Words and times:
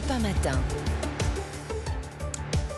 Europe 0.00 0.14
1 0.14 0.22
matin. 0.22 0.79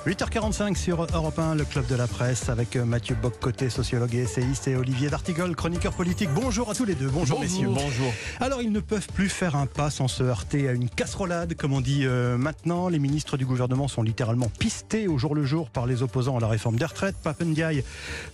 8h45 0.05 0.75
sur 0.75 1.07
Europe 1.15 1.39
1, 1.39 1.55
le 1.55 1.65
club 1.65 1.87
de 1.87 1.95
la 1.95 2.09
presse, 2.09 2.49
avec 2.49 2.75
euh, 2.75 2.85
Mathieu 2.85 3.15
Boccoté, 3.15 3.71
sociologue 3.71 4.17
et 4.17 4.23
essayiste, 4.23 4.67
et 4.67 4.75
Olivier 4.75 5.09
D'Artigol, 5.09 5.55
chroniqueur 5.55 5.93
politique. 5.93 6.29
Bonjour 6.35 6.69
à 6.69 6.75
tous 6.75 6.85
les 6.85 6.97
deux. 6.97 7.07
Bonjour, 7.07 7.39
messieurs. 7.39 7.69
Bonjour. 7.69 8.13
Alors, 8.41 8.61
ils 8.63 8.73
ne 8.73 8.81
peuvent 8.81 9.07
plus 9.15 9.29
faire 9.29 9.55
un 9.55 9.67
pas 9.67 9.91
sans 9.91 10.09
se 10.09 10.25
heurter 10.25 10.69
à 10.69 10.73
une 10.73 10.91
casserolade, 10.91 11.55
comme 11.55 11.73
on 11.73 11.81
dit 11.81 12.05
euh, 12.05 12.37
maintenant. 12.37 12.89
Les 12.89 12.99
ministres 12.99 13.37
du 13.37 13.47
gouvernement 13.47 13.87
sont 13.87 14.03
littéralement 14.03 14.49
pistés 14.59 15.07
au 15.07 15.19
jour 15.19 15.37
le 15.37 15.45
jour 15.45 15.71
par 15.71 15.87
les 15.87 16.03
opposants 16.03 16.37
à 16.37 16.41
la 16.41 16.49
réforme 16.49 16.75
des 16.75 16.85
retraites. 16.85 17.15
Papendiaï, 17.23 17.85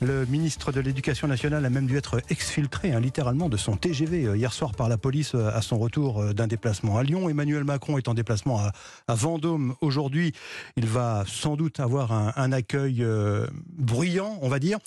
le 0.00 0.24
ministre 0.24 0.72
de 0.72 0.80
l'Éducation 0.80 1.28
nationale, 1.28 1.66
a 1.66 1.70
même 1.70 1.86
dû 1.86 1.98
être 1.98 2.22
exfiltré, 2.30 2.94
hein, 2.94 3.00
littéralement, 3.00 3.50
de 3.50 3.58
son 3.58 3.76
TGV 3.76 4.24
euh, 4.24 4.38
hier 4.38 4.54
soir 4.54 4.72
par 4.72 4.88
la 4.88 4.96
police 4.96 5.34
euh, 5.34 5.50
à 5.54 5.60
son 5.60 5.78
retour 5.78 6.32
d'un 6.32 6.46
déplacement 6.46 6.96
à 6.96 7.02
Lyon. 7.02 7.28
Emmanuel 7.28 7.64
Macron 7.64 7.98
est 7.98 8.08
en 8.08 8.14
déplacement 8.14 8.58
à, 8.58 8.72
à 9.06 9.14
Vendôme 9.14 9.74
aujourd'hui. 9.82 10.32
Il 10.78 10.86
va 10.86 11.24
sans 11.26 11.57
doute 11.58 11.80
avoir 11.80 12.12
un, 12.12 12.52
accueil 12.52 13.02
euh, 13.02 13.46
bruyant, 13.66 14.38
on 14.40 14.48
va 14.48 14.58
dire, 14.58 14.78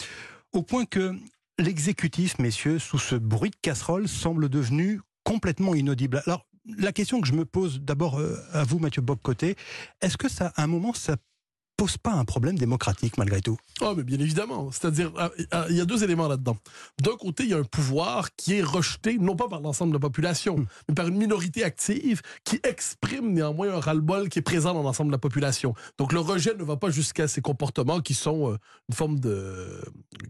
au 0.53 0.63
point 0.63 0.85
que 0.85 1.13
l'exécutif, 1.59 2.39
messieurs, 2.39 2.79
sous 2.79 2.97
ce 2.97 3.15
bruit 3.15 3.51
de 3.51 3.55
casserole, 3.61 4.07
semble 4.07 4.49
devenu 4.49 5.01
complètement 5.23 5.75
inaudible. 5.75 6.23
Alors, 6.25 6.47
la 6.77 6.91
question 6.91 7.21
que 7.21 7.27
je 7.27 7.33
me 7.33 7.45
pose 7.45 7.81
d'abord 7.81 8.19
euh, 8.19 8.37
à 8.53 8.63
vous, 8.63 8.79
Mathieu 8.79 9.01
Bob-Côté, 9.01 9.55
est-ce 10.01 10.17
que 10.17 10.29
ça, 10.29 10.53
à 10.55 10.63
un 10.63 10.67
moment, 10.67 10.93
ça 10.93 11.17
pose 11.81 11.97
pas 11.97 12.11
un 12.13 12.25
problème 12.25 12.59
démocratique 12.59 13.17
malgré 13.17 13.41
tout 13.41 13.57
Ah, 13.81 13.93
mais 13.97 14.03
bien 14.03 14.19
évidemment. 14.19 14.69
C'est-à-dire, 14.71 15.11
ah, 15.17 15.31
ah, 15.49 15.65
il 15.71 15.75
y 15.77 15.81
a 15.81 15.85
deux 15.85 16.03
éléments 16.03 16.27
là-dedans. 16.27 16.55
D'un 17.01 17.15
côté, 17.17 17.41
il 17.43 17.49
y 17.49 17.53
a 17.55 17.57
un 17.57 17.63
pouvoir 17.63 18.35
qui 18.35 18.53
est 18.53 18.61
rejeté, 18.61 19.17
non 19.17 19.35
pas 19.35 19.47
par 19.47 19.61
l'ensemble 19.61 19.91
de 19.91 19.95
la 19.95 19.99
population, 19.99 20.57
Hmm. 20.57 20.65
mais 20.89 20.93
par 20.93 21.07
une 21.07 21.17
minorité 21.17 21.63
active 21.63 22.21
qui 22.43 22.59
exprime 22.63 23.33
néanmoins 23.33 23.73
un 23.73 23.79
ras-le-bol 23.79 24.29
qui 24.29 24.37
est 24.37 24.43
présent 24.43 24.75
dans 24.75 24.83
l'ensemble 24.83 25.09
de 25.09 25.15
la 25.15 25.17
population. 25.17 25.73
Donc, 25.97 26.13
le 26.13 26.19
rejet 26.19 26.53
ne 26.53 26.63
va 26.63 26.77
pas 26.77 26.91
jusqu'à 26.91 27.27
ces 27.27 27.41
comportements 27.41 27.99
qui 27.99 28.13
sont 28.13 28.51
euh, 28.51 28.57
une 28.89 28.95
forme 28.95 29.19
de. 29.19 29.81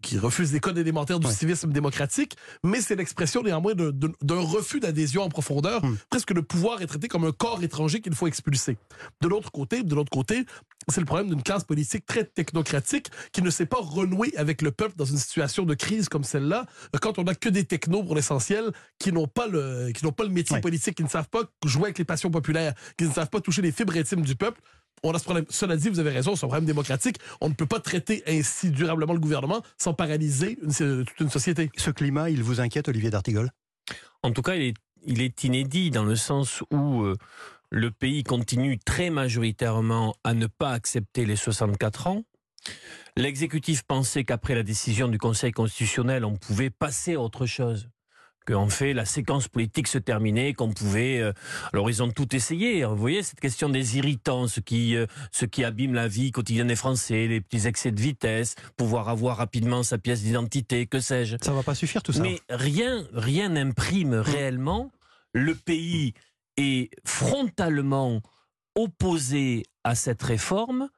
qui 0.02 0.18
refusent 0.18 0.54
les 0.54 0.62
codes 0.62 0.78
élémentaires 0.78 1.20
du 1.20 1.28
Ouais. 1.28 1.34
civisme 1.34 1.72
démocratique, 1.74 2.38
mais 2.64 2.80
c'est 2.80 2.96
l'expression 2.96 3.44
néanmoins 3.44 3.74
d'un 3.76 4.40
refus 4.40 4.80
d'adhésion 4.80 5.24
en 5.24 5.30
profondeur. 5.30 5.84
Hmm. 5.84 5.98
Presque 6.10 6.32
le 6.32 6.44
pouvoir 6.44 6.82
est 6.82 6.88
traité 6.88 7.10
comme 7.10 7.26
un 7.26 7.34
corps 7.34 7.62
étranger 7.62 8.00
qu'il 8.00 8.16
faut 8.16 8.28
expulser. 8.28 8.78
De 9.20 9.28
l'autre 9.28 9.52
côté, 9.52 9.84
de 9.84 9.94
l'autre 9.96 10.12
côté, 10.12 10.46
c'est 10.88 11.02
le 11.02 11.06
problème 11.06 11.28
d'une 11.30 11.41
classe 11.42 11.64
politique 11.64 12.06
très 12.06 12.24
technocratique 12.24 13.08
qui 13.32 13.42
ne 13.42 13.50
sait 13.50 13.66
pas 13.66 13.78
renouer 13.80 14.34
avec 14.38 14.62
le 14.62 14.72
peuple 14.72 14.96
dans 14.98 15.06
une 15.06 15.18
situation 15.18 15.64
de 15.66 15.74
crise 15.74 16.10
comme 16.10 16.24
celle-là, 16.24 16.66
quand 17.02 17.20
on 17.20 17.24
n'a 17.24 17.36
que 17.36 17.50
des 17.50 17.66
technos 17.66 18.04
pour 18.04 18.16
l'essentiel 18.16 18.72
qui 19.00 19.12
n'ont 19.12 19.28
pas 19.28 19.48
le 19.48 19.92
qui 19.94 20.04
n'ont 20.06 20.12
pas 20.12 20.24
le 20.24 20.30
métier 20.30 20.60
politique, 20.62 20.96
qui 20.96 21.04
ne 21.04 21.10
savent 21.10 21.30
pas 21.30 21.44
jouer 21.66 21.86
avec 21.86 21.98
les 21.98 22.06
passions 22.06 22.32
populaires, 22.32 22.74
qui 22.98 23.06
ne 23.06 23.12
savent 23.12 23.30
pas 23.30 23.42
toucher 23.42 23.62
les 23.62 23.72
fibres 23.72 23.96
intimes 23.98 24.22
du 24.22 24.36
peuple. 24.36 24.62
On 25.04 25.12
a 25.14 25.18
ce 25.20 25.24
problème. 25.24 25.46
Cela 25.50 25.78
dit, 25.78 25.90
vous 25.90 25.98
avez 26.00 26.12
raison, 26.12 26.36
c'est 26.36 26.46
un 26.46 26.48
problème 26.48 26.66
démocratique. 26.66 27.18
On 27.42 27.50
ne 27.50 27.56
peut 27.56 27.66
pas 27.66 27.80
traiter 27.80 28.22
ainsi 28.28 28.70
durablement 28.70 29.14
le 29.14 29.20
gouvernement 29.20 29.64
sans 29.80 29.96
paralyser 29.96 30.60
une- 30.62 31.06
toute 31.06 31.20
une 31.20 31.30
société. 31.32 31.72
Ce 31.76 31.90
climat, 31.90 32.30
il 32.30 32.44
vous 32.44 32.62
inquiète, 32.62 32.88
Olivier 32.88 33.10
D'Artigol? 33.10 33.50
En 34.22 34.32
tout 34.32 34.44
cas, 34.44 34.54
il 34.56 34.62
est, 34.62 34.74
il 35.08 35.22
est 35.22 35.44
inédit 35.44 35.90
dans 35.90 36.04
le 36.04 36.16
sens 36.16 36.62
où 36.70 37.02
euh, 37.02 37.16
le 37.72 37.90
pays 37.90 38.24
continue 38.24 38.78
très 38.78 39.10
majoritairement 39.10 40.14
à 40.24 40.34
ne 40.34 40.46
pas 40.48 40.72
accepter 40.72 41.26
les 41.26 41.38
64 41.38 42.08
ans. 42.08 42.24
L'exécutif 43.16 43.84
pensait 43.84 44.26
qu'après 44.26 44.56
la 44.56 44.64
décision 44.64 45.08
du 45.08 45.18
Conseil 45.18 45.52
constitutionnel, 45.54 46.26
on 46.26 46.36
pouvait 46.36 46.70
passer 46.70 47.16
à 47.16 47.22
autre 47.22 47.46
chose. 47.46 47.90
Qu'en 48.46 48.70
fait, 48.70 48.94
la 48.94 49.06
séquence 49.06 49.48
politique 49.48 49.88
se 49.88 50.00
terminait, 50.00 50.54
qu'on 50.54 50.74
pouvait. 50.74 51.20
euh, 51.20 51.32
alors, 51.74 51.90
ils 51.92 52.02
ont 52.02 52.10
tout 52.10 52.36
essayé. 52.36 52.84
Vous 52.84 52.96
voyez, 52.98 53.22
cette 53.22 53.40
question 53.40 53.70
des 53.70 53.98
irritants, 53.98 54.48
ce 54.48 54.60
qui, 54.60 54.96
euh, 54.96 55.06
ce 55.32 55.46
qui 55.46 55.64
abîme 55.64 55.94
la 55.94 56.08
vie 56.08 56.32
quotidienne 56.32 56.68
des 56.68 56.76
Français, 56.76 57.28
les 57.28 57.40
petits 57.40 57.68
excès 57.68 57.92
de 57.92 58.02
vitesse, 58.02 58.56
pouvoir 58.78 59.10
avoir 59.10 59.38
rapidement 59.38 59.84
sa 59.84 60.00
pièce 60.00 60.24
d'identité, 60.24 60.88
que 60.88 61.00
sais-je. 61.00 61.38
Ça 61.42 61.54
va 61.54 61.62
pas 61.62 61.76
suffire 61.76 62.02
tout 62.02 62.14
ça 62.14 62.24
Mais 62.24 62.40
rien, 62.50 63.08
rien 63.14 63.50
n'imprime 63.50 64.16
réellement. 64.16 64.92
Le 65.34 65.54
pays 65.54 66.14
est 66.58 66.92
frontalement 67.06 68.22
opposé 68.76 69.64
à 69.84 69.96
cette 69.96 70.22
réforme 70.22 70.90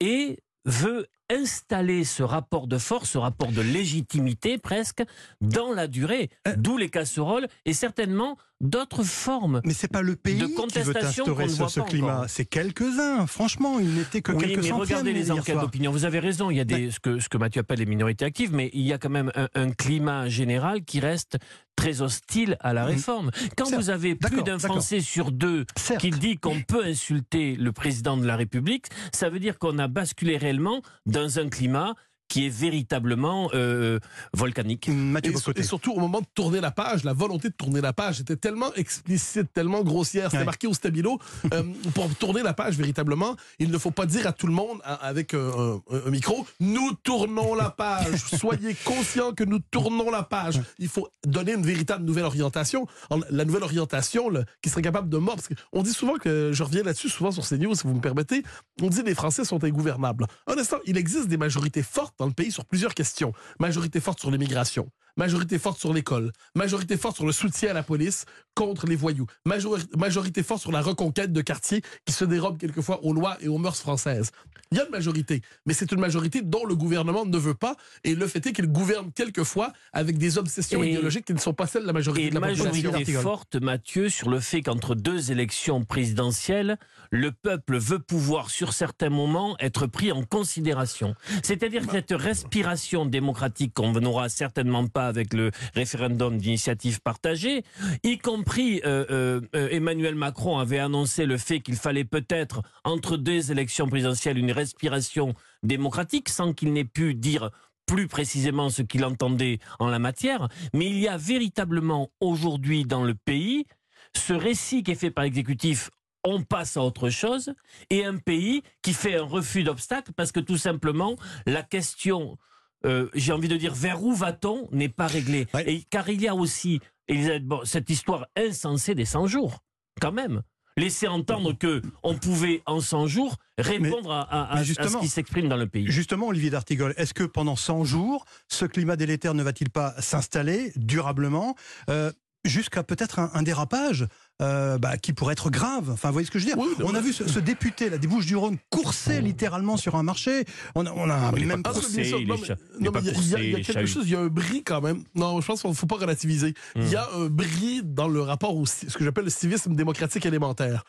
et 0.00 0.38
veut 0.64 1.06
installer 1.30 2.04
ce 2.04 2.22
rapport 2.22 2.66
de 2.66 2.78
force, 2.78 3.10
ce 3.10 3.18
rapport 3.18 3.50
de 3.50 3.62
légitimité 3.62 4.58
presque, 4.58 5.02
dans 5.40 5.72
la 5.72 5.86
durée. 5.86 6.30
Euh. 6.46 6.54
D'où 6.56 6.76
les 6.76 6.90
casseroles 6.90 7.48
et 7.64 7.72
certainement 7.72 8.36
d'autres 8.62 9.02
formes. 9.02 9.60
Mais 9.64 9.74
c'est 9.74 9.88
pas 9.92 10.00
le 10.02 10.16
pays 10.16 10.36
de 10.38 10.46
qui 10.46 10.78
veut 10.80 10.96
instaurer 11.04 11.48
ce, 11.48 11.80
climat, 11.80 12.24
c'est 12.28 12.44
quelques-uns. 12.46 13.26
Franchement, 13.26 13.78
il 13.78 13.92
n'était 13.94 14.22
que 14.22 14.32
Oui, 14.32 14.38
quelques 14.46 14.56
mais 14.62 14.68
centaines 14.68 14.80
regardez 14.80 15.12
les 15.12 15.30
enquêtes 15.30 15.58
d'opinion. 15.58 15.90
Vous 15.92 16.04
avez 16.04 16.20
raison, 16.20 16.50
il 16.50 16.56
y 16.56 16.60
a 16.60 16.64
des, 16.64 16.90
ce, 16.90 17.00
que, 17.00 17.18
ce 17.18 17.28
que 17.28 17.36
Mathieu 17.36 17.60
appelle 17.60 17.80
les 17.80 17.86
minorités 17.86 18.24
actives, 18.24 18.54
mais 18.54 18.70
il 18.72 18.82
y 18.82 18.92
a 18.92 18.98
quand 18.98 19.10
même 19.10 19.30
un, 19.34 19.48
un 19.54 19.70
climat 19.72 20.28
général 20.28 20.84
qui 20.84 21.00
reste 21.00 21.36
très 21.76 22.00
hostile 22.02 22.56
à 22.60 22.72
la 22.72 22.84
Mhm. 22.84 22.90
réforme. 22.90 23.30
Quand 23.56 23.64
Certes. 23.66 23.80
vous 23.82 23.90
avez 23.90 24.14
plus 24.14 24.42
d'un. 24.42 24.58
Français 24.58 25.00
sur 25.00 25.32
deux 25.32 25.64
Certes. 25.76 26.00
qui 26.00 26.10
dit 26.10 26.36
qu'on 26.36 26.60
peut 26.60 26.84
insulter 26.84 27.56
le 27.56 27.72
président 27.72 28.16
de 28.16 28.24
la 28.26 28.36
République, 28.36 28.86
ça 29.12 29.28
veut 29.28 29.40
dire 29.40 29.58
qu'on 29.58 29.78
a 29.78 29.88
basculé 29.88 30.36
réellement 30.36 30.82
dans 31.06 31.38
un 31.40 31.48
climat 31.48 31.94
qui 32.32 32.46
est 32.46 32.48
véritablement 32.48 33.50
euh, 33.52 33.98
volcanique. 34.32 34.88
Mathieu 34.88 35.34
Et, 35.54 35.62
surtout, 35.62 35.92
au 35.92 36.00
moment 36.00 36.20
de 36.22 36.26
tourner 36.34 36.60
la 36.62 36.70
page, 36.70 37.04
la 37.04 37.12
volonté 37.12 37.48
de 37.50 37.54
tourner 37.54 37.82
la 37.82 37.92
page 37.92 38.20
était 38.20 38.36
tellement 38.36 38.72
explicite, 38.74 39.52
tellement 39.52 39.82
grossière, 39.82 40.30
c'était 40.30 40.38
Ouais. 40.38 40.44
marqué 40.46 40.66
au 40.66 40.72
stabilo. 40.72 41.18
Euh, 41.52 41.62
pour 41.94 42.08
tourner 42.14 42.42
la 42.42 42.54
page 42.54 42.76
véritablement, 42.78 43.36
il 43.58 43.70
ne 43.70 43.76
faut 43.76 43.90
pas 43.90 44.06
dire 44.06 44.26
à 44.26 44.32
tout 44.32 44.46
le 44.46 44.54
monde, 44.54 44.80
à- 44.82 44.94
avec 44.94 45.34
un, 45.34 45.38
un- 45.40 45.80
un 46.06 46.10
micro, 46.10 46.46
nous 46.58 46.92
tournons 47.02 47.54
la 47.54 47.68
page. 47.70 48.18
Soyez 48.40 48.74
conscients 48.82 49.32
que 49.32 49.44
nous 49.44 49.58
tournons 49.58 50.10
la 50.10 50.22
page. 50.22 50.60
Il 50.78 50.88
faut 50.88 51.08
donner 51.26 51.52
une 51.52 51.62
véritable 51.66 52.04
nouvelle 52.04 52.24
orientation. 52.24 52.86
La 53.30 53.44
nouvelle 53.44 53.62
orientation 53.64 54.30
le- 54.30 54.44
qui 54.62 54.70
serait 54.70 54.80
capable 54.82 55.10
de 55.10 55.18
mordre. 55.18 55.42
Parce 55.42 55.60
qu'on 55.70 55.82
dit 55.82 55.92
souvent 55.92 56.14
que, 56.14 56.50
je 56.54 56.62
reviens 56.62 56.82
là-dessus 56.82 57.10
souvent 57.10 57.30
sur 57.30 57.46
CNews, 57.46 57.74
si 57.74 57.82
vous 57.86 57.94
me 57.94 58.00
permettez, 58.00 58.42
on 58.80 58.88
dit 58.88 59.02
les 59.02 59.14
Français 59.14 59.44
sont 59.44 59.62
ingouvernables. 59.62 60.26
Un 60.46 60.56
instant, 60.56 60.78
il 60.86 60.96
existe 60.96 61.28
des 61.28 61.36
majorités 61.36 61.82
fortes 61.82 62.14
dans 62.22 62.28
le 62.28 62.32
pays 62.32 62.52
sur 62.52 62.64
plusieurs 62.64 62.94
questions. 62.94 63.32
Majorité 63.58 63.98
forte 63.98 64.20
sur 64.20 64.30
l'immigration, 64.30 64.88
majorité 65.16 65.58
forte 65.58 65.78
sur 65.78 65.92
l'école, 65.92 66.32
majorité 66.54 66.96
forte 66.96 67.16
sur 67.16 67.26
le 67.26 67.32
soutien 67.32 67.70
à 67.70 67.74
la 67.74 67.82
police 67.82 68.24
contre 68.54 68.86
les 68.86 68.96
voyous, 68.96 69.26
Majori- 69.46 69.86
majorité 69.96 70.42
forte 70.42 70.60
sur 70.62 70.72
la 70.72 70.80
reconquête 70.82 71.32
de 71.32 71.40
quartiers 71.40 71.82
qui 72.04 72.12
se 72.12 72.24
dérobent 72.24 72.58
quelquefois 72.58 73.04
aux 73.04 73.12
lois 73.12 73.36
et 73.40 73.48
aux 73.48 73.58
mœurs 73.58 73.78
françaises. 73.78 74.30
Il 74.70 74.78
y 74.78 74.80
a 74.80 74.84
une 74.86 74.90
majorité, 74.90 75.42
mais 75.66 75.74
c'est 75.74 75.92
une 75.92 76.00
majorité 76.00 76.40
dont 76.42 76.64
le 76.64 76.74
gouvernement 76.74 77.26
ne 77.26 77.36
veut 77.38 77.54
pas, 77.54 77.76
et 78.04 78.14
le 78.14 78.26
fait 78.26 78.46
est 78.46 78.52
qu'il 78.52 78.68
gouverne 78.68 79.12
quelquefois 79.12 79.72
avec 79.92 80.16
des 80.16 80.38
obsessions 80.38 80.82
Et- 80.82 80.90
idéologiques 80.90 81.26
qui 81.26 81.34
ne 81.34 81.38
sont 81.38 81.52
pas 81.52 81.66
celles 81.66 81.82
de 81.82 81.86
la 81.86 81.92
majorité 81.92 82.26
Et 82.26 82.30
de 82.30 82.34
la 82.34 82.40
majorité 82.40 83.12
forte, 83.12 83.56
Mathieu, 83.56 84.08
sur 84.08 84.30
le 84.30 84.40
fait 84.40 84.62
qu'entre 84.62 84.94
deux 84.94 85.30
élections 85.30 85.84
présidentielles, 85.84 86.78
le 87.10 87.32
peuple 87.32 87.76
veut 87.78 87.98
pouvoir, 87.98 88.48
sur 88.50 88.72
certains 88.72 89.10
moments, 89.10 89.56
être 89.60 89.86
pris 89.86 90.10
en 90.10 90.22
considération. 90.24 91.14
C'est-à-dire 91.42 91.86
que 91.86 91.92
cette 91.92 92.12
respiration 92.12 93.04
démocratique 93.04 93.74
qu'on 93.74 93.92
n'aura 93.92 94.28
certainement 94.30 94.86
pas 94.86 95.01
avec 95.06 95.34
le 95.34 95.50
référendum 95.74 96.38
d'initiative 96.38 97.00
partagée, 97.00 97.64
y 98.02 98.18
compris 98.18 98.80
euh, 98.84 99.04
euh, 99.10 99.40
euh, 99.54 99.68
Emmanuel 99.70 100.14
Macron 100.14 100.58
avait 100.58 100.78
annoncé 100.78 101.26
le 101.26 101.38
fait 101.38 101.60
qu'il 101.60 101.76
fallait 101.76 102.04
peut-être, 102.04 102.62
entre 102.84 103.16
deux 103.16 103.50
élections 103.50 103.88
présidentielles, 103.88 104.38
une 104.38 104.52
respiration 104.52 105.34
démocratique, 105.62 106.28
sans 106.28 106.52
qu'il 106.52 106.72
n'ait 106.72 106.84
pu 106.84 107.14
dire 107.14 107.50
plus 107.86 108.08
précisément 108.08 108.70
ce 108.70 108.82
qu'il 108.82 109.04
entendait 109.04 109.58
en 109.78 109.88
la 109.88 109.98
matière, 109.98 110.48
mais 110.72 110.86
il 110.86 110.98
y 110.98 111.08
a 111.08 111.16
véritablement 111.16 112.10
aujourd'hui 112.20 112.84
dans 112.84 113.04
le 113.04 113.14
pays 113.14 113.66
ce 114.14 114.32
récit 114.34 114.82
qui 114.82 114.92
est 114.92 114.96
fait 114.96 115.10
par 115.10 115.24
l'exécutif 115.24 115.90
on 116.24 116.42
passe 116.42 116.76
à 116.76 116.82
autre 116.82 117.10
chose, 117.10 117.52
et 117.90 118.04
un 118.04 118.16
pays 118.16 118.62
qui 118.82 118.92
fait 118.92 119.16
un 119.16 119.24
refus 119.24 119.64
d'obstacle 119.64 120.12
parce 120.14 120.32
que 120.32 120.40
tout 120.40 120.56
simplement 120.56 121.16
la 121.46 121.62
question, 121.62 122.38
euh, 122.84 123.08
j'ai 123.14 123.32
envie 123.32 123.48
de 123.48 123.56
dire, 123.56 123.74
vers 123.74 124.02
où 124.02 124.14
va-t-on 124.14 124.68
n'est 124.72 124.88
pas. 124.88 125.08
Ouais. 125.12 125.46
Et, 125.66 125.82
car 125.90 126.08
il 126.08 126.20
y 126.20 126.28
a 126.28 126.34
aussi, 126.34 126.80
Elisabeth 127.08 127.64
cette 127.64 127.90
histoire 127.90 128.26
insensée 128.36 128.94
des 128.94 129.04
100 129.04 129.26
jours, 129.26 129.58
quand 130.00 130.12
même. 130.12 130.42
Laisser 130.78 131.06
entendre 131.06 131.52
que 131.52 131.82
on 132.02 132.14
pouvait 132.16 132.62
en 132.64 132.80
100 132.80 133.06
jours 133.06 133.36
répondre 133.58 134.10
à, 134.10 134.22
à- 134.22 134.52
à- 134.52 134.54
mais 134.54 134.60
à 134.78 134.88
ce 134.88 134.96
qui 135.00 135.08
s'exprime 135.08 135.46
dans 135.48 135.58
le 135.58 135.66
pays. 135.66 135.86
Justement, 135.90 136.28
Olivier 136.28 136.48
D'Artigol, 136.48 136.94
est-ce 136.96 137.12
que 137.12 137.24
pendant 137.24 137.56
100 137.56 137.84
jours, 137.84 138.24
ce 138.48 138.64
climat 138.64 138.96
délétère 138.96 139.34
ne 139.34 139.42
va-t-il 139.42 139.68
pas 139.68 139.94
s'installer 140.00 140.72
durablement 140.76 141.56
euh, 141.90 142.10
jusqu'à 142.46 142.82
peut-être 142.82 143.18
un, 143.18 143.30
un 143.34 143.42
dérapage 143.42 144.06
euh, 144.42 144.76
bah, 144.78 144.96
qui 144.98 145.12
pourrait 145.12 145.32
être 145.32 145.48
grave 145.50 145.90
Enfin, 145.90 146.08
vous 146.08 146.12
voyez 146.14 146.26
ce 146.26 146.30
que 146.30 146.38
je 146.38 146.44
veux 146.46 146.52
dire 146.54 146.58
Oui, 146.58 146.68
On 146.84 146.94
a 146.94 147.00
vu 147.00 147.12
ce, 147.12 147.26
ce 147.28 147.38
député 147.38 147.88
là, 147.88 147.96
des 147.98 148.06
Bouches-du-Rhône 148.08 148.58
courser 148.70 149.20
littéralement 149.20 149.76
sur 149.76 149.94
un 149.94 150.02
marché. 150.02 150.44
On 150.74 150.84
a, 150.86 150.90
on 150.92 151.08
a 151.08 151.30
même 151.46 151.62
pas 151.62 151.70
Ah, 151.74 151.78
il 152.20 152.26
non, 152.26 152.34
mais- 152.36 152.48
non, 152.80 152.90
mais 152.94 153.00
y 153.02 153.34
a- 153.34 153.38
il 153.42 153.58
y 153.58 153.62
quelque 153.62 153.86
chose, 153.86 154.04
il 154.06 154.12
y 154.12 154.16
a 154.16 154.20
un 154.20 154.26
bris 154.26 154.62
quand 154.64 154.80
même. 154.80 155.04
Non, 155.14 155.40
je 155.40 155.46
pense 155.46 155.60
qu'il 155.62 155.70
ne 155.70 155.74
faut 155.76 155.86
pas 155.86 155.96
relativiser. 155.96 156.54
Il 156.76 156.88
y 156.88 156.96
a 156.96 157.08
un 157.16 157.26
bris 157.26 157.82
dans 157.84 158.08
le 158.08 158.20
rapport 158.20 158.56
au 158.56 158.66
ce 158.66 158.86
que 158.86 159.04
j'appelle 159.04 159.24
le 159.24 159.30
civisme 159.30 159.74
démocratique 159.74 160.26
élémentaire. 160.26 160.84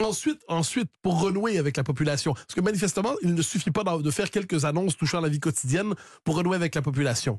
Ensuite, 0.00 0.40
ensuite, 0.48 0.88
pour 1.02 1.20
renouer 1.20 1.58
avec 1.58 1.76
la 1.76 1.84
population, 1.84 2.32
parce 2.32 2.54
que 2.54 2.60
manifestement, 2.62 3.12
il 3.22 3.34
ne 3.34 3.42
suffit 3.42 3.70
pas 3.70 3.82
de 3.84 4.10
faire 4.10 4.30
quelques 4.30 4.64
annonces 4.64 4.96
touchant 4.96 5.20
la 5.20 5.28
vie 5.28 5.40
quotidienne 5.40 5.92
pour 6.24 6.36
renouer 6.36 6.56
avec 6.56 6.74
la 6.74 6.80
population. 6.80 7.38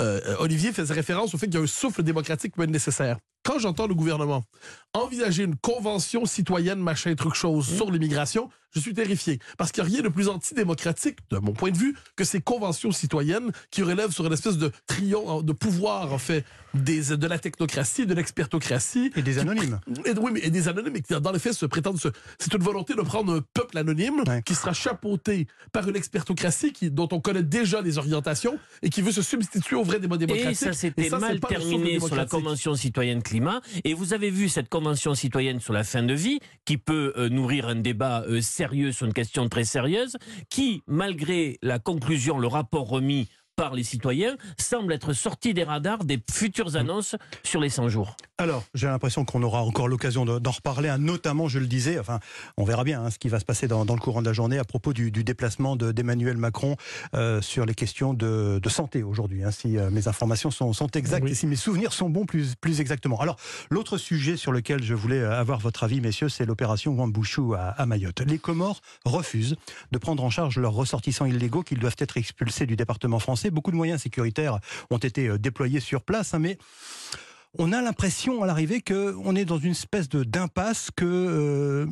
Euh, 0.00 0.36
Olivier 0.38 0.72
faisait 0.72 0.94
référence 0.94 1.34
au 1.34 1.38
fait 1.38 1.46
qu'il 1.46 1.56
y 1.56 1.58
a 1.58 1.62
un 1.62 1.66
souffle 1.66 2.02
démocratique 2.02 2.52
qui 2.52 2.56
peut 2.56 2.62
être 2.62 2.70
nécessaire. 2.70 3.18
Quand 3.48 3.58
j'entends 3.58 3.86
le 3.86 3.94
gouvernement 3.94 4.44
envisager 4.92 5.44
une 5.44 5.56
convention 5.56 6.26
citoyenne, 6.26 6.80
machin, 6.80 7.14
truc 7.14 7.34
chose, 7.34 7.70
mmh. 7.70 7.76
sur 7.76 7.90
l'immigration, 7.90 8.50
je 8.74 8.80
suis 8.80 8.94
terrifié. 8.94 9.38
Parce 9.56 9.72
qu'il 9.72 9.82
n'y 9.82 9.90
a 9.90 9.92
rien 9.92 10.02
de 10.02 10.08
plus 10.08 10.28
antidémocratique, 10.28 11.18
de 11.30 11.38
mon 11.38 11.52
point 11.52 11.70
de 11.70 11.78
vue, 11.78 11.96
que 12.16 12.24
ces 12.24 12.40
conventions 12.40 12.92
citoyennes 12.92 13.50
qui 13.70 13.82
relèvent 13.82 14.12
sur 14.12 14.26
une 14.26 14.32
espèce 14.32 14.58
de 14.58 14.70
triomphe, 14.86 15.44
de 15.44 15.52
pouvoir, 15.52 16.12
en 16.12 16.18
fait, 16.18 16.44
des, 16.74 17.16
de 17.16 17.26
la 17.26 17.38
technocratie, 17.38 18.06
de 18.06 18.14
l'expertocratie. 18.14 19.10
Et 19.16 19.22
des 19.22 19.38
anonymes. 19.38 19.80
Et, 20.04 20.12
oui, 20.18 20.30
mais 20.32 20.40
et 20.40 20.50
des 20.50 20.68
anonymes 20.68 21.00
qui, 21.00 21.18
dans 21.18 21.32
les 21.32 21.38
faits, 21.38 21.54
se 21.54 21.66
prétendent. 21.66 21.98
C'est 22.38 22.52
une 22.52 22.62
volonté 22.62 22.94
de 22.94 23.02
prendre 23.02 23.34
un 23.34 23.40
peuple 23.54 23.78
anonyme 23.78 24.22
qui 24.44 24.54
sera 24.54 24.72
chapeauté 24.72 25.46
par 25.72 25.88
une 25.88 25.96
expertocratie 25.96 26.72
qui, 26.72 26.90
dont 26.90 27.08
on 27.12 27.20
connaît 27.20 27.42
déjà 27.42 27.80
les 27.80 27.98
orientations 27.98 28.58
et 28.82 28.90
qui 28.90 29.02
veut 29.02 29.12
se 29.12 29.22
substituer 29.22 29.76
au 29.76 29.84
vrai 29.84 29.98
débat 29.98 30.18
démocratique. 30.18 30.50
Et 30.50 30.54
ça 30.54 30.72
s'était 30.72 31.08
mal 31.10 31.40
terminé 31.40 31.98
sur 32.00 32.14
la 32.14 32.26
Convention 32.26 32.74
citoyenne 32.74 33.22
Et 33.84 33.94
vous 33.94 34.14
avez 34.14 34.30
vu 34.30 34.48
cette 34.48 34.68
Convention 34.68 35.14
citoyenne 35.14 35.60
sur 35.60 35.72
la 35.72 35.84
fin 35.84 36.02
de 36.02 36.14
vie 36.14 36.40
qui 36.64 36.78
peut 36.78 37.12
euh, 37.16 37.28
nourrir 37.28 37.68
un 37.68 37.76
débat 37.76 38.24
euh, 38.28 38.40
sérieux 38.40 38.92
sur 38.92 39.06
une 39.06 39.12
question 39.12 39.48
très 39.48 39.64
sérieuse, 39.64 40.16
qui, 40.50 40.82
malgré 40.86 41.58
la 41.62 41.78
conclusion, 41.78 42.38
le 42.38 42.46
rapport 42.46 42.88
remis 42.88 43.28
par 43.58 43.74
les 43.74 43.82
citoyens 43.82 44.36
semble 44.56 44.92
être 44.92 45.12
sorti 45.12 45.52
des 45.52 45.64
radars 45.64 46.04
des 46.04 46.22
futures 46.30 46.76
annonces 46.76 47.16
sur 47.42 47.60
les 47.60 47.68
100 47.68 47.88
jours. 47.88 48.16
Alors, 48.40 48.62
j'ai 48.72 48.86
l'impression 48.86 49.24
qu'on 49.24 49.42
aura 49.42 49.62
encore 49.62 49.88
l'occasion 49.88 50.24
d'en 50.24 50.50
reparler, 50.52 50.88
hein, 50.88 50.98
notamment, 50.98 51.48
je 51.48 51.58
le 51.58 51.66
disais, 51.66 51.98
enfin, 51.98 52.20
on 52.56 52.62
verra 52.62 52.84
bien 52.84 53.02
hein, 53.02 53.10
ce 53.10 53.18
qui 53.18 53.28
va 53.28 53.40
se 53.40 53.44
passer 53.44 53.66
dans, 53.66 53.82
le 53.82 54.00
courant 54.00 54.22
de 54.22 54.26
la 54.26 54.32
journée 54.32 54.58
à 54.58 54.64
propos 54.64 54.92
du, 54.92 55.10
déplacement 55.10 55.74
d'Emmanuel 55.74 56.36
Macron 56.36 56.76
euh, 57.14 57.42
sur 57.42 57.66
les 57.66 57.74
questions 57.74 58.14
de, 58.14 58.60
santé 58.68 59.02
aujourd'hui, 59.02 59.42
hein, 59.42 59.50
si 59.50 59.76
euh, 59.76 59.90
mes 59.90 60.06
informations 60.06 60.52
sont, 60.52 60.86
exactes 60.94 61.26
et 61.26 61.34
si 61.34 61.48
mes 61.48 61.56
souvenirs 61.56 61.92
sont 61.92 62.10
bons 62.10 62.26
plus, 62.26 62.54
plus 62.54 62.80
exactement. 62.80 63.20
Alors, 63.20 63.38
l'autre 63.70 63.98
sujet 63.98 64.36
sur 64.36 64.52
lequel 64.52 64.84
je 64.84 64.94
voulais 64.94 65.24
avoir 65.24 65.58
votre 65.58 65.82
avis, 65.82 66.00
messieurs, 66.00 66.28
c'est 66.28 66.46
l'opération 66.46 66.92
Wambouchou 66.92 67.54
à, 67.54 67.70
à 67.70 67.86
Mayotte. 67.86 68.20
Les 68.20 68.38
Comores 68.38 68.82
refusent 69.04 69.56
de 69.90 69.98
prendre 69.98 70.22
en 70.22 70.30
charge 70.30 70.58
leurs 70.60 70.74
ressortissants 70.74 71.26
illégaux 71.26 71.64
qu'ils 71.64 71.80
doivent 71.80 71.96
être 71.98 72.16
expulsés 72.16 72.66
du 72.66 72.76
département 72.76 73.18
français 73.18 73.47
Beaucoup 73.50 73.70
de 73.70 73.76
moyens 73.76 74.02
sécuritaires 74.02 74.58
ont 74.90 74.98
été 74.98 75.28
euh, 75.28 75.38
déployés 75.38 75.80
sur 75.80 76.02
place, 76.02 76.34
hein, 76.34 76.38
mais 76.38 76.58
on 77.56 77.72
a 77.72 77.80
l'impression 77.80 78.42
à 78.42 78.46
l'arrivée 78.46 78.82
qu'on 78.82 79.34
est 79.34 79.46
dans 79.46 79.58
une 79.58 79.70
espèce 79.70 80.08
de 80.08 80.22
d'impasse 80.22 80.90
que 80.94 81.06
euh, 81.06 81.86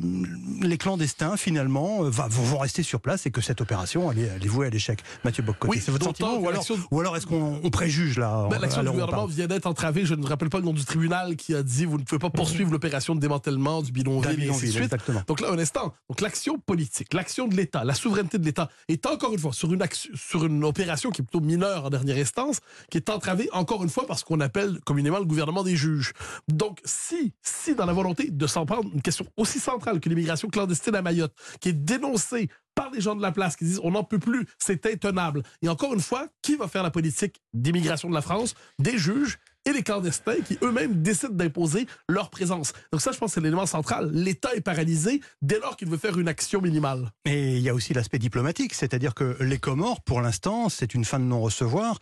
les 0.61 0.77
clandestins 0.77 1.35
finalement 1.35 2.03
euh, 2.03 2.09
vont 2.09 2.59
rester 2.59 2.83
sur 2.83 3.01
place 3.01 3.25
et 3.25 3.31
que 3.31 3.41
cette 3.41 3.59
opération 3.59 4.11
elle 4.11 4.19
est, 4.19 4.47
vouée 4.47 4.67
à 4.67 4.69
l'échec. 4.69 4.99
Mathieu 5.23 5.41
Boccoté, 5.41 5.79
c'est 5.79 5.91
votre 5.91 6.05
sentiment 6.05 6.37
ou 6.37 6.99
alors, 6.99 7.17
est-ce 7.17 7.25
qu'on 7.25 7.69
préjuge 7.71 8.19
là 8.19 8.47
ben, 8.51 8.59
L'action 8.59 8.83
du 8.83 8.91
gouvernement 8.91 9.25
vient 9.25 9.47
d'être 9.47 9.65
entravée. 9.65 10.05
Je 10.05 10.13
ne 10.13 10.21
me 10.21 10.27
rappelle 10.27 10.49
pas 10.49 10.59
le 10.59 10.65
nom 10.65 10.73
du 10.73 10.85
tribunal 10.85 11.35
qui 11.35 11.55
a 11.55 11.63
dit 11.63 11.85
vous 11.85 11.97
ne 11.97 12.03
pouvez 12.03 12.19
pas 12.19 12.29
poursuivre 12.29 12.71
l'opération 12.71 13.15
de 13.15 13.19
démantèlement 13.19 13.81
du 13.81 13.91
bidonville 13.91 14.43
et 14.43 14.49
ainsi 14.49 14.67
de 14.67 14.71
suite. 14.71 14.95
Donc 15.27 15.41
là, 15.41 15.49
un 15.51 15.57
instant. 15.57 15.93
Donc 16.07 16.21
l'action 16.21 16.59
politique, 16.59 17.13
l'action 17.13 17.47
de 17.47 17.55
l'État, 17.55 17.83
la 17.83 17.95
souveraineté 17.95 18.37
de 18.37 18.45
l'État 18.45 18.69
est 18.87 19.05
encore 19.05 19.33
une 19.33 19.39
fois 19.39 19.53
sur 19.53 19.73
une 19.73 19.83
sur 20.13 20.45
une 20.45 20.63
opération 20.63 21.09
qui 21.09 21.21
est 21.21 21.25
plutôt 21.25 21.43
mineure 21.43 21.85
en 21.85 21.89
dernière 21.89 22.17
instance, 22.17 22.59
qui 22.91 22.97
est 22.97 23.09
entravée 23.09 23.49
encore 23.53 23.83
une 23.83 23.89
fois 23.89 24.05
parce 24.05 24.23
qu'on 24.23 24.39
appelle 24.39 24.79
communément 24.85 25.19
le 25.19 25.25
gouvernement 25.25 25.46
des 25.63 25.75
juges. 25.75 26.13
Donc, 26.47 26.79
si, 26.85 27.33
si 27.41 27.75
dans 27.75 27.85
la 27.85 27.93
volonté 27.93 28.29
de 28.29 28.47
s'en 28.47 28.65
prendre 28.65 28.89
une 28.93 29.01
question 29.01 29.25
aussi 29.37 29.59
centrale 29.59 29.99
que 29.99 30.09
l'immigration 30.09 30.49
clandestine 30.49 30.95
à 30.95 31.01
Mayotte, 31.01 31.33
qui 31.59 31.69
est 31.69 31.73
dénoncée 31.73 32.49
par 32.75 32.91
des 32.91 33.01
gens 33.01 33.15
de 33.15 33.21
la 33.21 33.31
place 33.31 33.55
qui 33.55 33.65
disent 33.65 33.81
on 33.83 33.91
n'en 33.91 34.03
peut 34.03 34.19
plus, 34.19 34.45
c'est 34.59 34.85
intenable. 34.85 35.43
Et 35.61 35.69
encore 35.69 35.93
une 35.93 35.99
fois, 35.99 36.27
qui 36.41 36.55
va 36.55 36.67
faire 36.67 36.83
la 36.83 36.91
politique 36.91 37.41
d'immigration 37.53 38.09
de 38.09 38.13
la 38.13 38.21
France? 38.21 38.53
Des 38.79 38.97
juges 38.97 39.39
et 39.67 39.73
les 39.73 39.83
clandestins 39.83 40.41
qui 40.45 40.57
eux-mêmes 40.63 41.01
décident 41.01 41.33
d'imposer 41.33 41.87
leur 42.07 42.29
présence. 42.29 42.73
Donc 42.91 43.01
ça, 43.01 43.11
je 43.11 43.17
pense, 43.17 43.33
c'est 43.33 43.41
l'élément 43.41 43.65
central. 43.65 44.09
L'État 44.13 44.55
est 44.55 44.61
paralysé 44.61 45.21
dès 45.41 45.59
lors 45.59 45.75
qu'il 45.75 45.89
veut 45.89 45.97
faire 45.97 46.17
une 46.17 46.27
action 46.27 46.61
minimale. 46.61 47.11
Et 47.25 47.57
il 47.57 47.61
y 47.61 47.69
a 47.69 47.73
aussi 47.73 47.93
l'aspect 47.93 48.19
diplomatique, 48.19 48.73
c'est-à-dire 48.73 49.13
que 49.13 49.35
les 49.41 49.57
Comores, 49.57 50.01
pour 50.01 50.21
l'instant, 50.21 50.69
c'est 50.69 50.93
une 50.93 51.03
fin 51.03 51.19
de 51.19 51.25
non-recevoir. 51.25 51.99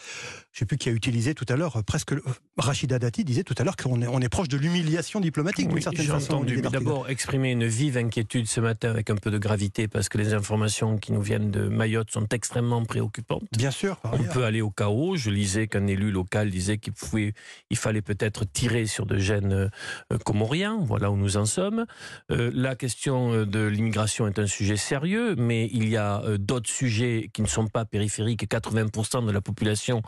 Je 0.52 0.58
ne 0.58 0.60
sais 0.60 0.66
plus 0.66 0.78
qui 0.78 0.90
a 0.90 0.92
utilisé 0.92 1.34
tout 1.34 1.46
à 1.50 1.56
l'heure, 1.56 1.84
presque 1.84 2.14
Rachida 2.58 3.00
Dati 3.00 3.24
disait 3.24 3.44
tout 3.44 3.56
à 3.58 3.64
l'heure 3.64 3.76
qu'on 3.76 4.02
est, 4.02 4.08
on 4.08 4.22
est 4.22 4.30
proche 4.30 4.48
de 4.48 4.58
l'humiliation 4.58 5.20
diplomatique 5.20 5.68
d'une 5.68 5.82
certaine 5.82 6.06
façon. 6.06 6.36
entendu. 6.36 6.62
D'abord, 6.62 7.10
exprimer 7.10 7.52
une 7.52 7.66
vive 7.66 7.98
inquiétude 7.98 8.48
ce 8.48 8.60
matin 8.60 8.92
avec 8.92 9.10
un 9.10 9.16
peu 9.16 9.32
de 9.32 9.38
gravité 9.38 9.88
parce 9.88 10.08
que 10.10 10.18
les 10.18 10.34
informations 10.34 10.98
qui 10.98 11.12
nous 11.12 11.22
viennent 11.22 11.52
de 11.52 11.68
Mayotte 11.68 12.12
sont 12.12 12.28
extrêmement 12.32 12.84
préoccupantes. 12.86 13.44
Bien 13.58 13.72
sûr. 13.72 14.00
On 14.04 14.24
peut 14.24 14.44
aller 14.44 14.62
au 14.62 14.70
chaos. 14.70 15.16
Je 15.16 15.30
lisais 15.30 15.68
qu'un 15.68 15.88
élu 15.88 16.12
local 16.12 16.50
disait 16.50 16.78
qu'il 16.78 16.94
pouvait 16.94 17.34
il 17.70 17.78
fallait 17.78 18.02
peut-être 18.02 18.46
tirer 18.46 18.86
sur 18.86 19.06
de 19.06 19.18
gènes 19.18 19.54
euh, 19.54 20.18
comoriens, 20.24 20.78
voilà 20.82 21.12
où 21.12 21.18
nous 21.18 21.38
en 21.38 21.46
sommes. 21.46 21.86
Euh, 22.32 22.52
la 22.54 22.76
question 22.76 23.34
euh, 23.34 23.46
de 23.46 23.66
l'immigration 23.66 24.28
est 24.28 24.40
un 24.40 24.48
sujet 24.48 24.78
sérieux, 24.78 25.36
mais 25.38 25.70
il 25.72 25.90
y 25.90 25.98
a 25.98 26.22
d'autres 26.38 26.70
sujets 26.70 27.30
qui 27.34 27.42
ne 27.42 27.48
sont 27.48 27.68
pas 27.68 27.86
périphériques. 27.86 28.50
80% 28.50 29.26
de 29.26 29.32
la 29.32 29.42
population 29.42 30.02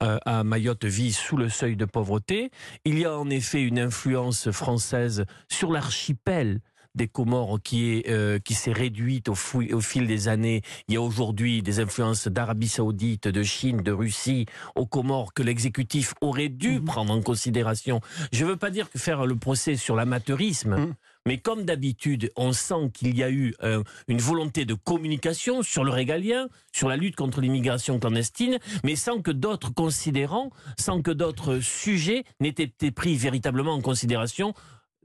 à 0.00 0.44
Mayotte 0.44 0.84
vit 0.84 1.12
sous 1.12 1.36
le 1.36 1.48
seuil 1.48 1.76
de 1.76 1.84
pauvreté. 1.84 2.50
Il 2.84 2.98
y 2.98 3.04
a 3.04 3.16
en 3.16 3.30
effet 3.30 3.62
une 3.62 3.78
influence 3.78 4.50
française 4.50 5.24
sur 5.48 5.72
l'archipel 5.72 6.60
des 6.94 7.08
Comores 7.08 7.60
qui 7.62 7.92
est 7.92 8.10
euh, 8.10 8.38
qui 8.38 8.54
s'est 8.54 8.72
réduite 8.72 9.28
au, 9.28 9.34
au, 9.72 9.80
fil 9.80 10.06
des 10.06 10.28
années. 10.28 10.62
Il 10.88 10.94
y 10.94 10.96
a 10.96 11.00
aujourd'hui 11.00 11.62
des 11.62 11.80
influences 11.80 12.28
d'Arabie 12.28 12.68
Saoudite, 12.68 13.28
de 13.28 13.42
Chine, 13.42 13.82
de 13.82 13.92
Russie 13.92 14.46
aux 14.74 14.86
Comores 14.86 15.34
que 15.34 15.42
l'exécutif 15.42 16.14
aurait 16.20 16.48
dû 16.48 16.78
mhm. 16.78 16.84
prendre 16.84 17.12
en 17.12 17.22
considération. 17.22 18.00
Je 18.32 18.44
ne 18.44 18.50
veux 18.50 18.56
pas 18.56 18.70
dire 18.70 18.90
que 18.90 18.98
faire 18.98 19.26
le 19.26 19.36
procès 19.36 19.76
sur 19.76 19.96
l'amateurisme. 19.96 20.76
Mhm. 20.76 20.94
Mais 21.26 21.38
comme 21.38 21.64
d'habitude, 21.64 22.30
on 22.36 22.52
sent 22.52 22.90
qu'il 22.92 23.16
y 23.16 23.22
a 23.22 23.30
eu 23.30 23.54
euh, 23.62 23.82
une 24.08 24.18
volonté 24.18 24.66
de 24.66 24.74
communication 24.74 25.62
sur 25.62 25.82
le 25.82 25.90
régalien, 25.90 26.48
sur 26.70 26.86
la 26.86 26.96
lutte 26.96 27.16
contre 27.16 27.40
l'immigration 27.40 27.98
clandestine, 27.98 28.58
mais 28.84 28.94
sans 28.94 29.22
que 29.22 29.30
d'autres 29.30 29.72
considérants, 29.72 30.50
sans 30.78 31.00
que 31.00 31.10
d'autres 31.10 31.60
sujets 31.60 32.24
n'aient 32.40 32.50
été 32.50 32.90
pris 32.90 33.16
véritablement 33.16 33.72
en 33.72 33.80
considération 33.80 34.52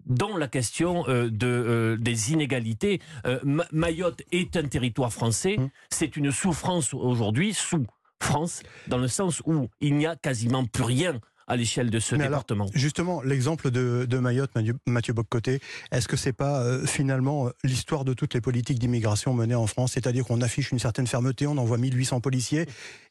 dont 0.10 0.36
la 0.36 0.48
question 0.48 1.08
euh, 1.08 1.30
de, 1.30 1.48
euh, 1.48 1.98
des 1.98 2.34
inégalités. 2.34 3.00
Euh, 3.26 3.40
Mayotte 3.72 4.24
est 4.32 4.58
un 4.58 4.64
territoire 4.64 5.14
français, 5.14 5.58
mmh. 5.58 5.70
c'est 5.90 6.18
une 6.18 6.32
souffrance 6.32 6.94
aujourd'hui 6.94 7.54
sous 7.54 7.86
France, 8.22 8.64
dans 8.88 8.98
le 8.98 9.08
sens 9.08 9.42
où 9.46 9.70
il 9.80 9.96
n'y 9.96 10.06
a 10.06 10.16
quasiment 10.18 10.66
plus 10.66 10.84
rien 10.84 11.22
à 11.50 11.56
l'échelle 11.56 11.90
de 11.90 12.00
ce 12.00 12.16
département. 12.16 12.68
justement, 12.74 13.22
l'exemple 13.22 13.72
de, 13.72 14.20
Mayotte, 14.20 14.52
Mathieu 14.86 15.14
Boccoté, 15.14 15.60
est-ce 15.92 16.08
que 16.08 16.16
c'est 16.16 16.34
pas 16.34 16.62
euh, 16.62 16.86
finalement 16.86 17.48
euh, 17.48 17.52
l'histoire 17.64 18.06
de 18.06 18.14
toutes 18.14 18.34
les 18.34 18.42
politiques 18.42 18.78
d'immigration 18.80 19.34
menées 19.34 19.56
en 19.56 19.66
France? 19.66 19.94
C'est-à-dire 19.94 20.26
qu'on 20.26 20.42
affiche 20.42 20.72
une 20.72 20.80
certaine 20.80 21.08
fermeté, 21.08 21.48
on 21.48 21.58
envoie 21.58 21.78
1800 21.78 22.22
policiers, 22.22 22.68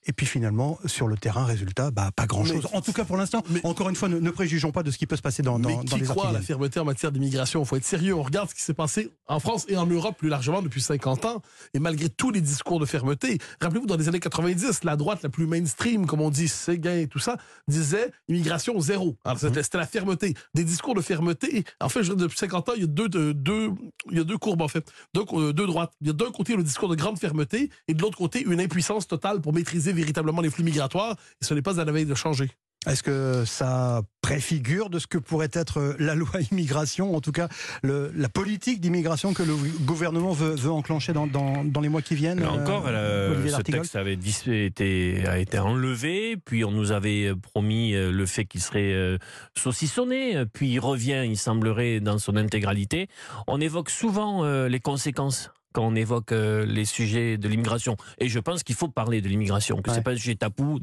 et 0.07 0.12
puis 0.12 0.25
finalement, 0.25 0.78
sur 0.87 1.09
le 1.09 1.16
terrain, 1.16 1.45
résultat, 1.45 1.90
bah, 1.90 2.11
pas 2.14 2.26
grand-chose. 2.26 2.68
En 2.73 2.80
tout 2.80 2.92
cas, 2.92 3.04
pour 3.04 3.16
l'instant, 3.16 3.42
encore 3.64 3.88
une 3.88 3.97
fois, 3.97 4.09
ne, 4.09 4.30
préjugeons 4.30 4.71
pas 4.71 4.83
de 4.83 4.90
ce 4.90 4.99
qui 4.99 5.07
peut 5.07 5.16
se 5.16 5.23
passer 5.23 5.42
dans, 5.42 5.59
dans, 5.59 5.68
mais 5.68 5.85
qui 5.85 6.00
croit 6.02 6.28
à 6.28 6.33
la 6.33 6.40
fermeté 6.40 6.78
en 6.78 6.85
matière 6.85 7.11
d'immigration? 7.11 7.61
Il 7.62 7.66
faut 7.66 7.76
être 7.76 7.85
sérieux. 7.85 8.14
On 8.14 8.23
regarde 8.23 8.49
ce 8.49 8.54
qui 8.54 8.62
s'est 8.62 8.75
passé 8.75 9.11
en 9.26 9.40
France 9.40 9.66
et 9.68 9.76
en 9.76 9.87
Europe 9.87 10.16
plus 10.16 10.28
largement 10.28 10.62
depuis 10.62 10.80
50 10.80 11.25
ans, 11.25 11.42
et 11.75 11.80
malgré 11.80 12.09
tous 12.09 12.30
les 12.30 12.40
discours 12.40 12.78
de 12.78 12.87
fermeté, 12.87 13.38
rappelez-vous, 13.61 13.87
dans 13.87 13.97
les 13.97 14.09
années 14.09 14.21
90, 14.21 14.85
la 14.85 14.97
droite 14.97 15.23
la 15.23 15.28
plus 15.28 15.47
mainstream, 15.47 16.07
comme 16.07 16.21
on 16.21 16.30
dit, 16.30 16.49
Séguin 16.49 16.97
et 16.97 17.09
tout 17.09 17.18
ça, 17.18 17.37
disait 17.66 18.12
immigration 18.28 18.78
zéro. 18.80 19.16
Alors, 19.25 19.42
mhm. 19.42 19.54
c'était 19.62 19.78
la 19.78 19.87
fermeté. 19.87 20.35
Des 20.54 20.64
discours 20.64 20.94
de 20.94 21.00
fermeté. 21.00 21.64
En 21.80 21.88
fait, 21.88 22.02
je 22.02 22.12
depuis 22.12 22.38
50 22.38 22.68
ans, 22.68 22.73
il 22.76 22.82
y 22.82 22.85
a 22.85 22.87
deux, 22.87 23.08
deux, 23.08 23.70
il 24.11 24.18
y 24.18 24.20
a 24.20 24.25
deux 24.25 24.38
courbes, 24.38 24.62
en 24.62 24.68
fait. 24.68 24.90
Deux, 25.14 25.52
deux 25.52 25.66
droites. 25.66 25.92
Il 26.00 26.06
y 26.06 26.11
a 26.11 26.12
d'un 26.12 26.30
côté 26.30 26.56
le 26.56 26.62
discours 26.62 26.88
de 26.88 26.97
grande 26.97 27.18
fermeté 27.18 27.70
et 27.88 27.94
de 27.94 28.02
l'autre 28.02 28.18
côté 28.18 28.42
une 28.42 28.61
impuissance 28.61 29.06
totale 29.06 29.40
pour 29.40 29.52
maîtriser 29.52 29.92
véritablement 29.92 30.40
les 30.40 30.50
flux 30.50 30.64
migratoires. 30.64 31.16
Et 31.40 31.44
ce 31.44 31.54
n'est 31.54 31.62
pas 31.62 31.80
à 31.80 31.85
la 31.85 31.92
veille 31.92 32.06
de 32.06 32.14
changer. 32.14 32.50
Est-ce 32.88 33.02
que 33.02 33.45
ça 33.45 34.02
préfigure 34.23 34.90
de 34.90 34.99
ce 34.99 35.07
que 35.07 35.18
pourrait 35.18 35.50
être 35.52 35.78
euh, 35.78 35.97
la 35.99 36.14
loi 36.14 36.30
immigration, 36.52 37.14
en 37.14 37.21
tout 37.21 37.33
cas 37.33 37.49
le, 37.83 38.11
la 38.14 38.28
politique 38.28 38.80
d'immigration 38.80 39.33
que 39.33 39.42
le 39.42 39.54
gouvernement 39.83 40.33
veut, 40.33 40.54
veut 40.54 40.71
enclencher 40.71 41.12
dans, 41.12 41.26
dans, 41.26 41.64
dans, 41.64 41.80
les 41.80 41.88
mois 41.88 42.02
qui 42.02 42.14
viennent 42.14 42.40
Là 42.40 42.52
encore, 42.52 42.85
euh, 42.87 43.47
ce 43.49 43.62
texte 43.62 43.97
avait 43.97 44.14
été, 44.14 45.26
a 45.26 45.38
été 45.38 45.59
enlevé, 45.59 46.37
puis 46.37 46.64
on 46.64 46.71
nous 46.71 46.92
avait 46.92 47.33
promis 47.35 47.95
euh, 47.95 48.11
le 48.11 48.26
fait 48.26 48.45
qu'il 48.45 48.61
serait 48.61 49.18
saucissonné, 49.57 50.45
puis 50.52 50.68
il 50.71 50.80
revient, 50.80 51.25
il 51.26 51.37
semblerait, 51.37 52.00
dans 52.00 52.18
son 52.18 52.37
intégralité. 52.37 53.09
On 53.47 53.61
évoque 53.61 53.90
souvent 53.90 54.45
les 54.66 54.80
conséquences 54.80 55.50
quand 55.72 55.87
on 55.87 55.94
évoque 55.94 56.32
euh, 56.32 56.64
les 56.66 56.84
sujets 56.84 57.37
de 57.38 57.48
l'immigration. 57.48 57.96
Et 58.18 58.28
je 58.28 58.38
pense 58.38 58.62
qu'il 58.62 58.75
faut 58.75 58.88
parler 58.88 59.20
de 59.20 59.28
l'immigration, 59.28 59.80
que 59.82 59.90
Ouais. 59.90 59.96
c'est 59.96 60.02
pas 60.02 60.12
un 60.12 60.16
sujet 60.16 60.34
tabou, 60.37 60.78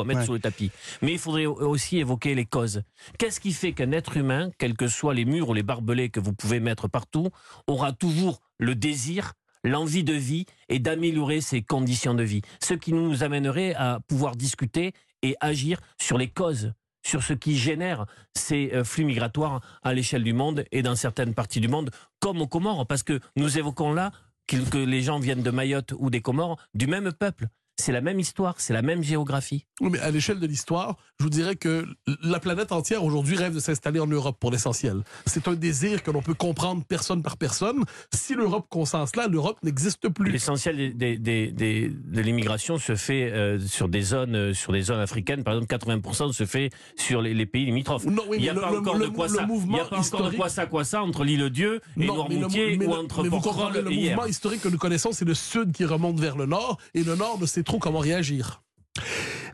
à 0.00 0.04
mettre 0.04 0.20
Ouais. 0.20 0.24
sur 0.24 0.32
le 0.32 0.38
tapis. 0.40 0.70
Mais 1.02 1.12
il 1.12 1.18
faudrait 1.18 1.46
aussi 1.46 1.98
évoquer 1.98 2.34
les 2.34 2.46
causes. 2.46 2.82
Qu'est-ce 3.18 3.40
qui 3.40 3.52
fait 3.52 3.72
qu'un 3.72 3.92
être 3.92 4.16
humain, 4.16 4.50
quels 4.58 4.74
que 4.76 4.88
soient 4.88 5.14
les 5.14 5.24
murs 5.24 5.50
ou 5.50 5.54
les 5.54 5.62
barbelés 5.62 6.08
que 6.08 6.20
vous 6.20 6.32
pouvez 6.32 6.60
mettre 6.60 6.88
partout, 6.88 7.28
aura 7.66 7.92
toujours 7.92 8.40
le 8.58 8.74
désir 8.74 9.32
l'envie 9.64 10.04
de 10.04 10.14
vie 10.14 10.46
et 10.68 10.78
d'améliorer 10.78 11.40
ses 11.40 11.62
conditions 11.62 12.14
de 12.14 12.22
vie? 12.22 12.42
Ce 12.62 12.74
qui 12.74 12.92
nous 12.92 13.22
amènerait 13.22 13.74
à 13.74 14.00
pouvoir 14.08 14.36
discuter 14.36 14.92
et 15.22 15.34
agir 15.40 15.80
sur 16.00 16.16
les 16.16 16.28
causes, 16.28 16.72
sur 17.08 17.22
ce 17.22 17.32
qui 17.32 17.56
génère 17.56 18.06
ces 18.34 18.70
euh, 18.74 18.84
flux 18.84 19.04
migratoires 19.04 19.60
à 19.82 19.94
l'échelle 19.94 20.22
du 20.22 20.34
monde 20.34 20.64
et 20.72 20.82
dans 20.82 20.94
certaines 20.94 21.34
parties 21.34 21.60
du 21.60 21.68
monde, 21.68 21.90
comme 22.20 22.40
aux 22.40 22.46
Comores, 22.46 22.86
parce 22.86 23.02
que 23.02 23.20
nous 23.36 23.58
évoquons 23.58 23.92
là 23.92 24.12
que 24.46 24.56
que 24.70 24.78
les 24.78 25.02
gens 25.02 25.18
viennent 25.18 25.42
de 25.42 25.50
Mayotte 25.50 25.92
ou 25.98 26.10
des 26.10 26.20
Comores, 26.20 26.58
du 26.74 26.86
même 26.86 27.12
peuple. 27.12 27.48
C'est 27.80 27.92
la 27.92 28.00
même 28.00 28.18
histoire, 28.18 28.54
c'est 28.58 28.72
la 28.72 28.82
même 28.82 29.04
géographie. 29.04 29.64
Oui, 29.80 29.90
mais 29.92 30.00
à 30.00 30.10
l'échelle 30.10 30.40
de 30.40 30.46
l'histoire, 30.48 30.96
je 31.20 31.24
vous 31.24 31.30
dirais 31.30 31.54
que 31.54 31.86
la 32.24 32.40
planète 32.40 32.72
entière 32.72 33.04
aujourd'hui 33.04 33.36
rêve 33.36 33.54
de 33.54 33.60
s'installer 33.60 34.00
en 34.00 34.08
Europe 34.08 34.36
pour 34.40 34.50
l'essentiel. 34.50 35.04
C'est 35.26 35.46
un 35.46 35.52
désir 35.54 36.02
que 36.02 36.10
l'on 36.10 36.20
peut 36.20 36.34
comprendre 36.34 36.82
personne 36.84 37.22
par 37.22 37.36
personne. 37.36 37.84
Si 38.12 38.34
l'Europe 38.34 38.66
consent 38.68 39.06
cela, 39.06 39.28
l'Europe 39.28 39.58
n'existe 39.62 40.08
plus. 40.08 40.32
L'essentiel 40.32 40.76
des, 40.76 40.90
des- 40.92 41.18
des- 41.18 41.52
des- 41.52 41.88
de 41.88 42.20
l'immigration 42.20 42.78
se 42.78 42.96
fait 42.96 43.30
euh, 43.30 43.60
sur 43.60 43.88
des 43.88 44.02
zones, 44.02 44.34
euh, 44.34 44.54
sur 44.54 44.72
des 44.72 44.82
zones 44.82 44.98
africaines. 45.00 45.44
Par 45.44 45.54
exemple, 45.54 45.72
80% 45.72 46.32
se 46.32 46.46
fait 46.46 46.70
sur 46.96 47.22
les, 47.22 47.32
les 47.32 47.46
pays 47.46 47.64
limitrophes. 47.66 48.06
Non, 48.06 48.24
oui, 48.28 48.38
il 48.40 48.42
n'y 48.42 48.48
a 48.48 48.54
pas 48.54 48.72
le- 48.72 48.78
encore 48.78 48.96
le- 48.96 49.06
de 49.06 49.10
quoi 49.12 49.28
ça. 49.28 49.46
Il 49.48 49.68
n'y 49.68 49.78
a 49.78 49.84
pas 49.84 49.98
encore 50.00 50.30
de 50.32 50.36
quoi 50.36 50.48
ça, 50.48 50.66
quoi 50.66 50.82
ça 50.82 51.00
entre 51.04 51.22
l'île 51.22 51.48
Dieu 51.50 51.80
et 51.96 52.06
Noirmoutier 52.06 52.76
ou 52.84 52.92
entre 52.92 53.22
mais 53.22 53.28
vous 53.28 53.40
comprenez, 53.40 53.82
le 53.82 53.90
mouvement 53.90 54.26
historique 54.26 54.62
que 54.62 54.68
nous 54.68 54.78
connaissons, 54.78 55.12
c'est 55.12 55.24
le 55.24 55.34
sud 55.34 55.70
qui 55.70 55.84
remonte 55.84 56.18
vers 56.18 56.36
le 56.36 56.46
nord, 56.46 56.78
et 56.94 57.04
le 57.04 57.14
nord 57.14 57.38
ne 57.40 57.46
sait 57.46 57.62
comment 57.76 57.98
réagir. 57.98 58.62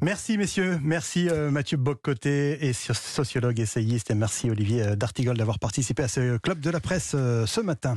Merci 0.01 0.37
messieurs, 0.39 0.79
merci 0.83 1.29
euh, 1.29 1.51
Mathieu 1.51 1.77
Boccoté 1.77 2.67
et 2.67 2.73
sociologue 2.73 3.59
essayiste 3.59 4.11
et 4.11 4.15
merci 4.15 4.51
Olivier 4.51 4.83
euh, 4.83 4.97
D'Artigol 4.97 5.37
d'avoir 5.37 5.59
participé 5.59 6.03
à 6.03 6.09
ce 6.09 6.37
club 6.39 6.61
de 6.61 6.71
la 6.71 6.81
presse 6.81 7.13
euh, 7.15 7.47
ce 7.47 7.61
matin. 7.61 7.97